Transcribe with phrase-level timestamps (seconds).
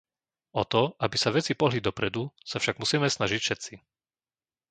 [0.57, 3.73] O to, aby sa veci pohli dopredu, sa však musíme snažiť všetci.